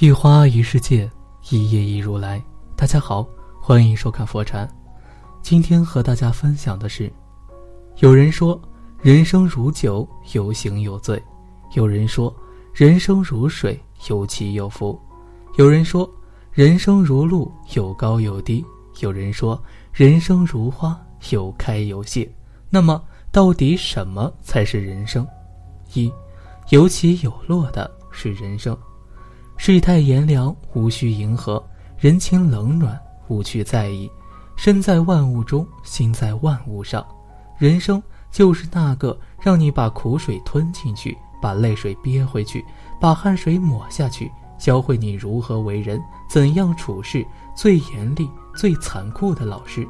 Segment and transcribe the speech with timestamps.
[0.00, 1.10] 一花一世界，
[1.50, 2.42] 一叶一如来。
[2.74, 3.28] 大家好，
[3.60, 4.66] 欢迎收看佛禅。
[5.42, 7.12] 今天和大家分享的是：
[7.98, 8.58] 有人说
[9.02, 11.18] 人生如酒，有醒有醉；
[11.74, 12.34] 有人说
[12.72, 13.78] 人生如水，
[14.08, 14.98] 有起有伏；
[15.58, 16.10] 有人说
[16.50, 18.64] 人生如路，有高有低；
[19.00, 19.62] 有人说
[19.92, 20.98] 人生如花，
[21.28, 22.26] 有开有谢。
[22.70, 25.26] 那么，到底什么才是人生？
[25.92, 26.10] 一，
[26.70, 28.74] 有起有落的是人生。
[29.62, 31.62] 世态炎凉，无需迎合；
[31.98, 34.10] 人情冷暖，无需在意。
[34.56, 37.06] 身在万物中，心在万物上。
[37.58, 42.64] 人生就是那个让你把苦水吞进去，把泪水憋回去，
[42.98, 47.22] 把汗水抹下去，教会你如何为人，怎样处事，
[47.54, 49.86] 最严厉、最残酷的老师。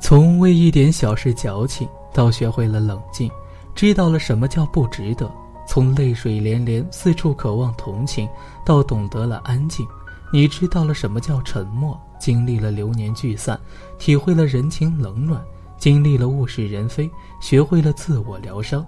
[0.00, 3.30] 从为一点小事矫情，到学会了冷静，
[3.76, 5.32] 知道了什么叫不值得。
[5.68, 8.26] 从泪水连连、四处渴望同情，
[8.64, 9.86] 到懂得了安静，
[10.32, 13.60] 你知道了什么叫沉默；经历了流年聚散，
[13.98, 15.38] 体会了人情冷暖；
[15.76, 18.84] 经历了物是人非，学会了自我疗伤。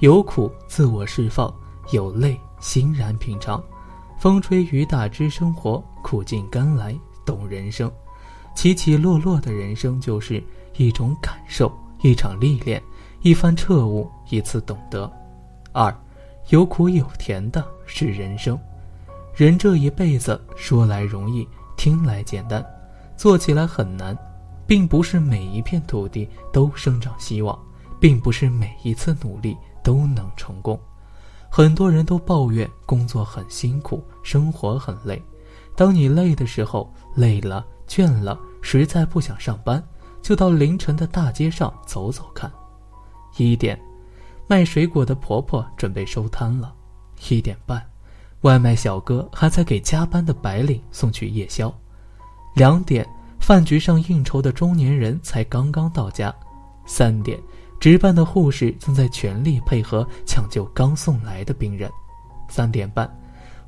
[0.00, 1.52] 有苦自我释放，
[1.92, 3.60] 有泪欣然品尝。
[4.18, 7.90] 风吹雨打知生活，苦尽甘来懂人生。
[8.54, 10.44] 起起落落的人生，就是
[10.76, 12.82] 一种感受，一场历练，
[13.22, 15.10] 一番彻悟，一次懂得。
[15.72, 15.90] 二。
[16.48, 18.58] 有苦有甜的是人生，
[19.34, 22.64] 人这一辈子说来容易，听来简单，
[23.18, 24.16] 做起来很难，
[24.66, 27.58] 并不是每一片土地都生长希望，
[28.00, 29.54] 并不是每一次努力
[29.84, 30.80] 都能成功。
[31.50, 35.22] 很多人都抱怨工作很辛苦，生活很累。
[35.76, 39.82] 当你累的时候，累了、倦了，实在不想上班，
[40.22, 42.50] 就到凌晨的大街上走走看。
[43.36, 43.78] 一点。
[44.50, 46.74] 卖水果的婆婆准备收摊了，
[47.28, 47.86] 一点半，
[48.40, 51.72] 外卖小哥还在给加班的白领送去夜宵。
[52.54, 53.06] 两点，
[53.38, 56.34] 饭局上应酬的中年人才刚刚到家。
[56.86, 57.38] 三点，
[57.78, 61.90] 值班的护士正在全力配合抢救刚送来的病人。
[62.48, 63.06] 三点半，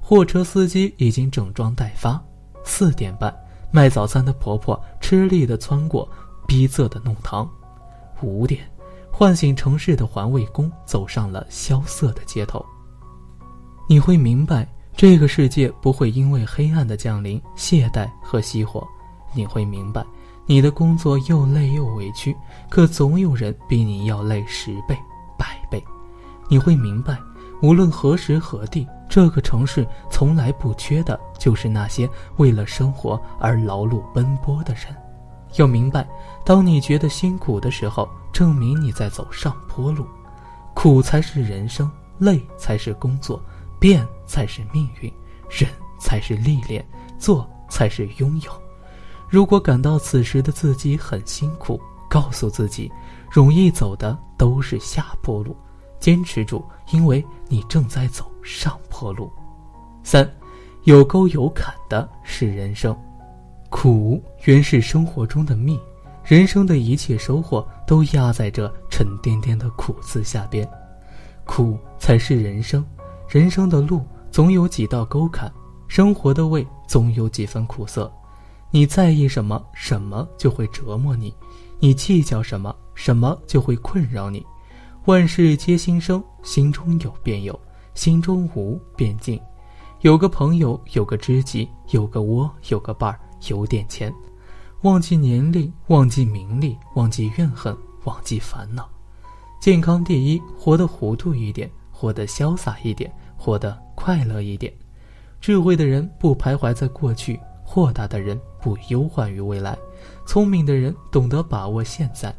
[0.00, 2.18] 货车司机已经整装待发。
[2.64, 3.34] 四点半，
[3.70, 6.08] 卖早餐的婆婆吃力地穿过
[6.46, 7.46] 逼仄的弄堂。
[8.22, 8.66] 五点。
[9.20, 12.64] 唤醒城市的环卫工走上了萧瑟的街头。
[13.86, 14.66] 你会明白，
[14.96, 18.82] 这个世界不会因为黑暗的降临懈怠和熄火。
[19.34, 20.02] 你会明白，
[20.46, 22.34] 你的工作又累又委屈，
[22.70, 24.98] 可总有人比你要累十倍、
[25.36, 25.84] 百倍。
[26.48, 27.18] 你会明白，
[27.60, 34.84] 无论何时何地，这个城市从来不缺的就是那些为了生活而劳碌奔波的人。
[35.56, 36.08] 要明白，
[36.42, 38.08] 当你觉得辛苦的时候。
[38.32, 40.06] 证明你在走上坡路，
[40.74, 43.42] 苦才是人生，累才是工作，
[43.78, 45.12] 变才是命运，
[45.48, 45.68] 忍
[45.98, 46.84] 才是历练，
[47.18, 48.50] 做才是拥有。
[49.28, 52.90] 如果感到此时的自己很辛苦，告诉自己，
[53.30, 55.56] 容易走的都是下坡路，
[55.98, 59.30] 坚持住，因为你正在走上坡路。
[60.02, 60.28] 三，
[60.84, 62.96] 有沟有坎的是人生，
[63.68, 65.78] 苦原是生活中的蜜。
[66.30, 70.64] 人生的一切收获都压在这沉甸甸的苦字下边，
[71.44, 72.86] 苦才是人生。
[73.28, 75.52] 人生的路总有几道沟坎，
[75.88, 78.08] 生活的味总有几分苦涩。
[78.70, 81.34] 你在意什么，什么就会折磨你；
[81.80, 84.46] 你计较什么，什么就会困扰你。
[85.06, 87.58] 万事皆心生，心中有便有，
[87.94, 89.40] 心中无便尽。
[90.02, 93.18] 有个朋友，有个知己，有个窝，有个伴儿，
[93.48, 94.14] 有点钱。
[94.82, 98.88] 忘记年龄，忘记名利，忘记怨恨，忘记烦恼。
[99.60, 104.72] 健康第一，活得糊涂一点，活得潇洒一点，活得快乐一点。
[105.38, 109.76] 智慧的人不徘徊在过去，豁达的人不忧患于未来，
[110.26, 112.34] 聪明的人懂得把握现在。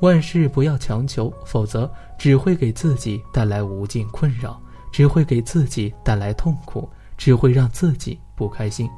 [0.00, 1.88] 万事不要强求，否则
[2.18, 8.90] 只会给自己带来无尽困扰，只会给自己带来痛苦，只会让自己不开心。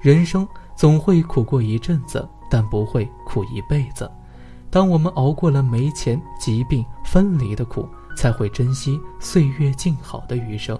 [0.00, 0.46] 人生。
[0.82, 4.10] 总会苦过一阵子，但不会苦一辈子。
[4.68, 10.76] 当我们熬过了没钱、疾病、分离的苦，才会珍惜岁月静好的余生；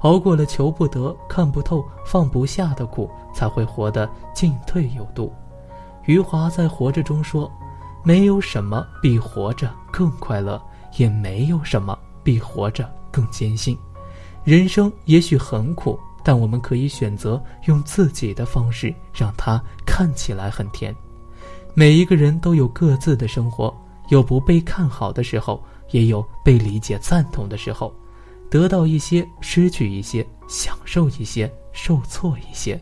[0.00, 5.32] 熬过了求不得、看不透、放不下的苦，才会活得进退有度。
[6.04, 7.50] 余华在《活着》中说
[8.04, 10.60] ：“没有什么比活着更快乐，
[10.98, 13.74] 也没有什么比活着更艰辛。
[14.44, 20.94] 人生也许很苦，但我们可以选择用自己的方式，让它看起来很甜。
[21.74, 23.74] 每一个人都有各自的生活，
[24.08, 27.94] 有不被看好的时候，也有被理解赞同的时候，
[28.50, 32.80] 得到一些，失去一些，享受一些，受挫一些。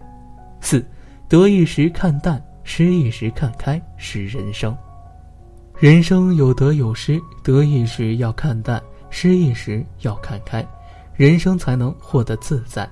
[0.61, 0.85] 四，
[1.29, 4.77] 得意时看淡。”失意时看开是人生，
[5.79, 10.65] 人生有得有失，得意时要看淡，失意时要看开，
[11.15, 12.89] 人生才能获得自在。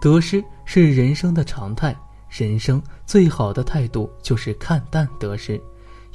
[0.00, 1.96] 得失是人生的常态，
[2.28, 5.60] 人生最好的态度就是看淡得失，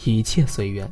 [0.04, 0.90] 一切随缘。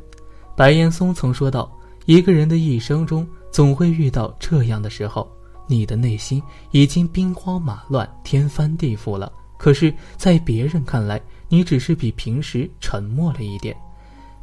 [0.56, 1.70] 白岩松曾说道
[2.06, 5.30] ：“一个人的一生中，总会遇到这样的时候，
[5.66, 11.20] 你的内心已经兵荒马乱、天翻地覆了，可是，在别人看来。”
[11.52, 13.76] 你只是比平时沉默了一点，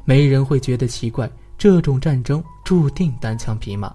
[0.06, 1.28] 没人会觉得奇怪。
[1.58, 3.92] 这种战争注定单枪匹马。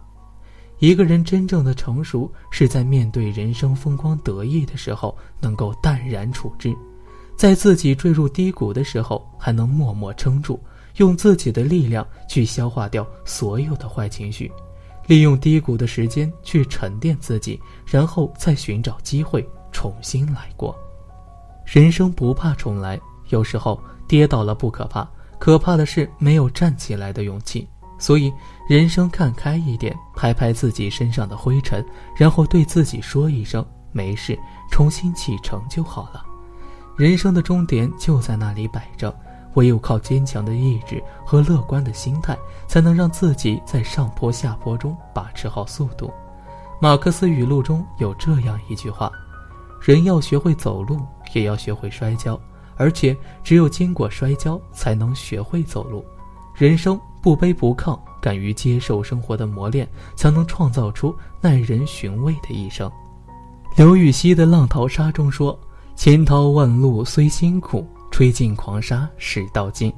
[0.84, 6.72] 一个人真正的成熟，是在面对人生风光得意的时候，能够淡然处之；
[7.38, 10.60] 在自己坠入低谷的时候，还能默默撑住，
[10.96, 14.52] 用自己的力量去消化掉所有的坏情绪，
[15.06, 19.42] 利用低谷的时间去沉淀自己，然后再寻找机会
[19.72, 20.76] 重新来过。
[21.64, 23.00] 人生不怕重来，
[23.31, 25.08] 有时候跌倒了不可怕，
[25.38, 27.66] 可怕的是没有站起来的勇气。
[28.05, 28.31] 所以，
[28.69, 31.83] 人生看开一点，拍拍自己身上的灰尘，
[32.15, 34.39] 然后对自己说一声“没事”，
[34.71, 36.23] 重新启程就好了。
[36.99, 39.19] 人生的终点就在那里摆着，
[39.55, 42.37] 唯有靠坚强的意志和乐观的心态，
[42.69, 46.12] 才能让自己在上坡下坡中把持好速度。
[46.83, 49.11] 马克思语录中有这样一句话
[49.81, 51.01] ：“人要学会走路。”
[51.33, 52.39] 也要学会摔跤，
[52.77, 56.05] 而且只有经过摔跤，才能学会走路。
[56.55, 62.93] 人生不卑不亢，敢于接受生活的磨练，才能创造出耐人寻味的一生。
[63.79, 65.59] 刘禹锡的《浪淘沙》中说
[65.97, 69.91] ：“千淘万漉虽辛苦，吹尽狂沙始到金。”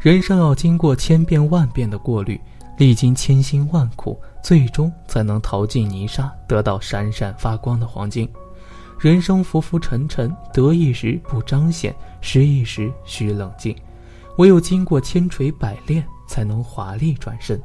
[0.00, 2.40] 人生要经过千变万变的过滤，
[2.78, 8.26] 历经千辛万苦，最终才能淘尽泥沙，得到闪闪发光的黄金。
[8.98, 13.76] 人生浮浮沉沉，得意时不彰显，失意时需冷静。
[14.38, 17.60] 唯有经过千锤百炼，才能华丽转身。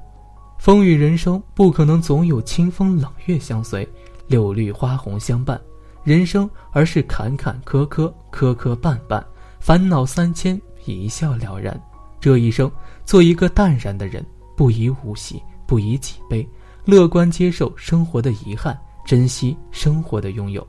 [0.57, 3.87] 风雨人生不可能总有清风朗月相随，
[4.27, 5.59] 柳绿花红相伴。
[6.03, 9.23] 人生而是坎坎坷坷，磕磕绊绊，
[9.59, 11.79] 烦恼三千，一笑了然。
[12.19, 12.69] 这一生，
[13.05, 14.25] 做一个淡然的人，
[14.57, 16.45] 不以物喜，不以己悲，
[16.83, 20.65] 乐观接受生活的遗憾，珍惜生活的拥有。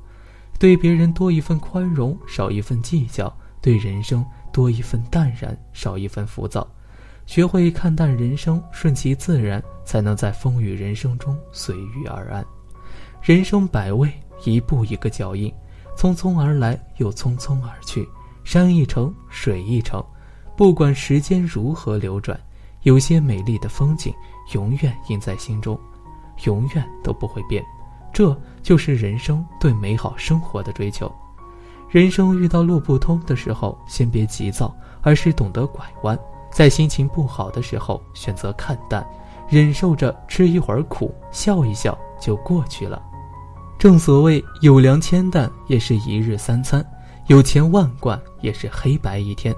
[0.58, 6.64] 对别人多一份宽容，少一份计较；对人生多一份淡然，少一份浮躁。
[7.31, 12.44] 学会看淡人生，顺其自然，才能在风雨人生中随遇而安。
[13.23, 14.12] 人生百味，
[14.43, 15.49] 一步一个脚印，
[15.97, 18.05] 匆匆而来，又匆匆而去。
[18.43, 20.05] 山一程，水一程，
[20.56, 22.37] 不管时间如何流转，
[22.82, 24.12] 有些美丽的风景
[24.53, 25.78] 永远印在心中，
[26.47, 27.64] 永远都不会变。
[28.12, 31.09] 这就是人生对美好生活的追求。
[31.88, 36.19] 人生遇到路不通的时候，先别急躁，而是懂得拐弯。
[36.50, 39.07] 在心情不好的时候，选择看淡，
[39.49, 43.02] 忍受着吃一会儿苦，笑一笑就过去了。
[43.78, 46.83] 正所谓有粮千担，也是一日三餐；
[47.28, 49.54] 有钱万贯，也是黑白一天；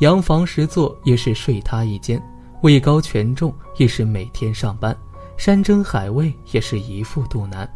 [0.00, 2.20] 洋房十座，也是睡他一间；
[2.62, 4.96] 位高权重，也是每天上班。
[5.36, 7.68] 山珍海味也是一副肚腩，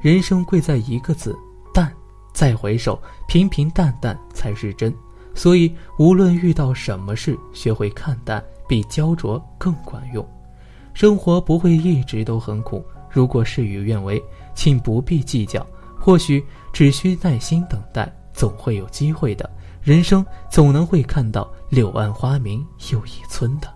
[0.00, 1.36] 人生贵在一个字
[1.72, 1.92] 淡。
[2.32, 4.94] 再回首，平平淡淡才是真。
[5.38, 10.26] 所以，无论遇到什么事，学会看淡比焦灼更管用。
[10.92, 14.20] 生活不会一直都很苦，如果事与愿违，
[14.52, 15.64] 请不必计较。
[15.96, 19.48] 或许只需耐心等待，总会有机会的。
[19.80, 23.72] 人生总能会看到柳暗花明又一村的。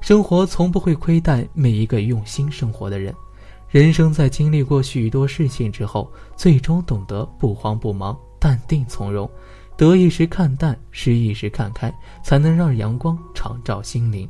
[0.00, 3.14] 生活从不会亏待每一个用心生活的人。
[3.68, 9.30] 人生在经历过许多事情之后，最终懂得不慌不忙、淡定从容。
[9.76, 11.92] 得意时看淡，失意时看开，
[12.22, 14.28] 才能让阳光常照心灵。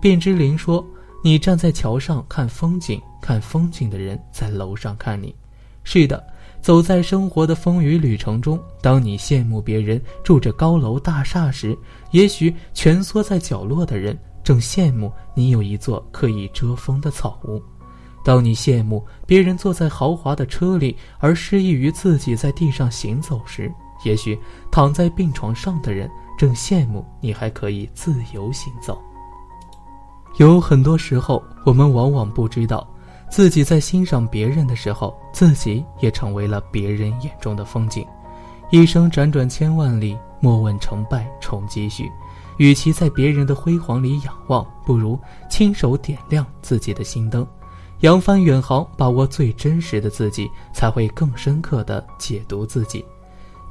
[0.00, 0.84] 卞之琳说
[1.24, 5.34] ：“你站在桥上看风景，看风景的人在楼上看你。”
[5.84, 6.22] 是的，
[6.60, 11.76] 走在生活的风雨旅程中，当你羡慕别人住着高楼大厦时，
[12.10, 17.58] 也许蜷缩在角落的人正羡慕你有一座可以遮风的草屋；
[18.24, 23.72] 当你羡慕别人坐在豪华的车里，而失意于自己在地上行走时，
[24.04, 24.38] 也许
[24.70, 29.00] 躺在病床上的人正羡慕你还可以自由行走。
[30.38, 32.86] 有很多时候，我们往往不知道。
[33.30, 38.06] 自己在欣赏别人的时候，自己也成为了别人眼中的风景。
[38.70, 42.10] 一生辗转千万里，莫问成败重积蓄。
[42.58, 45.18] 与其在别人的辉煌里仰望，不如
[45.48, 47.46] 亲手点亮自己的心灯。
[48.00, 53.04] 扬帆远航，把握最真实的自己，才会更深刻地解读自己。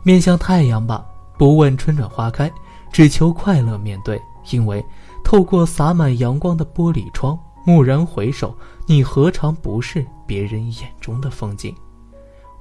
[0.03, 1.05] 面向太阳吧，
[1.37, 2.51] 不问春暖花开，
[2.91, 4.19] 只求快乐面对。
[4.49, 4.83] 因为
[5.23, 7.37] 透过洒满阳光的玻璃窗。
[7.67, 11.71] 蓦然回首，你何尝不是别人眼中的风景？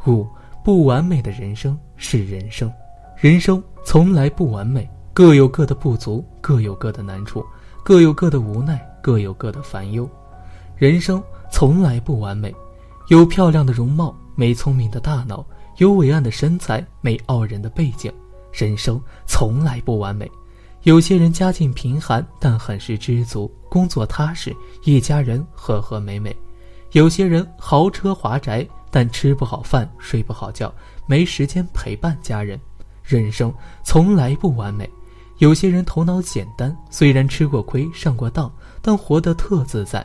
[0.06, 0.26] 五
[0.62, 2.70] 不完美的人生是人生，
[3.16, 7.42] 人生从来不完美，各有各的不足，各有各的难处，
[7.82, 10.06] 各有各的无奈，各有各的烦忧。
[10.76, 12.54] 人生从来不完美，
[13.08, 15.42] 有漂亮的容貌，没聪明的大脑；
[15.80, 18.12] 有伟岸的身材，没傲人的背景。
[18.52, 20.30] 人生从来不完美。
[20.82, 26.30] 有些人家境贫寒，但很是知足，工作踏实，一家人和和美美；
[26.92, 30.70] 有些人豪车华宅，但吃不好饭，睡不好觉，
[31.06, 32.60] 没时间陪伴家人。
[33.02, 33.50] 人生
[33.82, 34.88] 从来不完美。
[35.38, 40.02] 有些人头脑简单，虽然吃过亏，上过当，但活得特自在；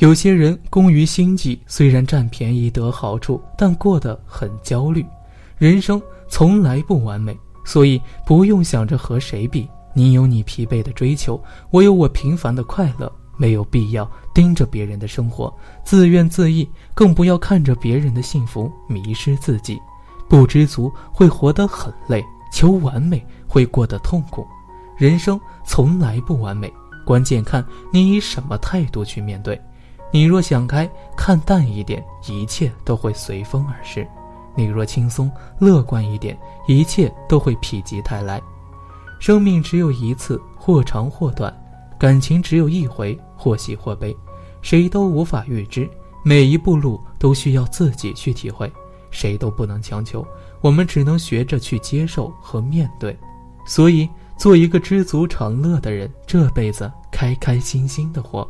[0.00, 5.04] 有些人工于心计，虽然占便宜得好处，但过得很焦虑。
[5.58, 9.68] 人生从来不完美，所以不用想着和谁比。
[9.92, 11.38] 你有你疲惫的追求，
[11.70, 15.54] 我有我平凡的快乐，没有必要盯着别人的生活
[15.84, 19.78] 自怨自艾，更不要看着别人的幸福迷失自己。
[20.30, 24.46] 不知足会活得很累，求完美会过得痛苦。
[24.96, 26.72] 人生从来不完美，
[27.04, 29.60] 关键看你以什么态度去面对。
[30.12, 34.04] 你若想开，看淡一点，一切都会随风而逝；
[34.56, 36.36] 你若轻松乐观一点，
[36.66, 38.42] 一切都会否极泰来。
[39.20, 41.52] 生命只有一次，或长或短；
[41.98, 44.16] 感情只有一回，或喜或悲。
[44.62, 45.88] 谁都无法预知，
[46.24, 48.70] 每一步路都需要自己去体会。
[49.10, 50.26] 谁都不能强求，
[50.60, 53.16] 我们只能学着去接受和面对。
[53.64, 58.48] 所以，做一个知足常乐的人，这辈子开开心心的活。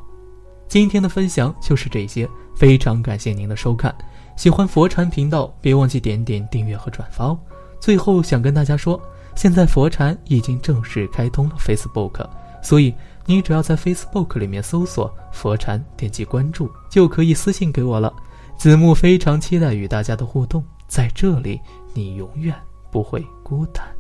[0.71, 3.93] 今天的分享就是这些，非常感谢您的收看。
[4.37, 7.39] 喜欢佛禅频道，别忘记点点订阅和转发哦。
[7.81, 8.99] 最后想跟大家说。
[9.35, 12.25] 现在佛禅已经正式开通了 Facebook，
[12.63, 12.95] 所以
[13.27, 18.13] 你只要在 Facebook 里面搜索“佛禅”，点击关注，就可以私信给我了。
[18.57, 21.61] 子木非常期待与大家的互动，在这里
[21.95, 22.55] 你永远
[22.93, 24.00] 不会孤单。